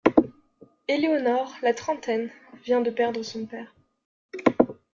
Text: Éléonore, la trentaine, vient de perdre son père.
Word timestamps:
Éléonore, 0.87 1.53
la 1.61 1.75
trentaine, 1.75 2.31
vient 2.63 2.81
de 2.81 2.89
perdre 2.89 3.21
son 3.21 3.45
père. 3.45 3.71